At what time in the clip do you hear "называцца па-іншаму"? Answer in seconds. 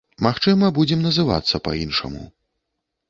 1.07-2.27